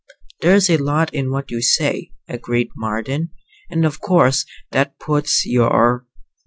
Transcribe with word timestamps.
"There's 0.41 0.67
a 0.67 0.77
lot 0.77 1.13
in 1.13 1.29
what 1.29 1.51
you 1.51 1.61
say," 1.61 2.11
agreed 2.27 2.69
Marden. 2.75 3.29
"And 3.69 3.85
of 3.85 3.99
course 4.01 4.47
that 4.71 4.97
puts 4.97 5.45
your 5.45 6.07